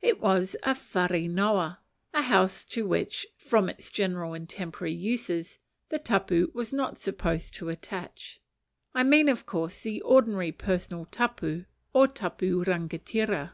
It 0.00 0.18
was 0.18 0.56
a 0.62 0.74
whare 0.94 1.28
noa, 1.28 1.78
a 2.14 2.22
house 2.22 2.64
to 2.70 2.86
which, 2.88 3.26
from 3.36 3.68
its 3.68 3.90
general 3.90 4.32
and 4.32 4.48
temporary 4.48 4.94
uses, 4.94 5.58
the 5.90 5.98
tapu 5.98 6.50
was 6.54 6.72
not 6.72 6.96
supposed 6.96 7.52
to 7.56 7.68
attach: 7.68 8.40
I 8.94 9.02
mean, 9.02 9.28
of 9.28 9.44
course, 9.44 9.80
the 9.80 10.00
ordinary 10.00 10.52
personal 10.52 11.04
tapu 11.04 11.66
or 11.92 12.08
tapu 12.08 12.64
rangatira. 12.64 13.50